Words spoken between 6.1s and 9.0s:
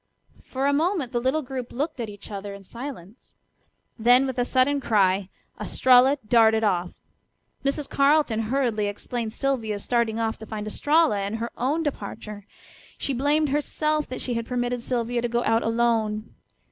darted off. Mrs. Carleton hurriedly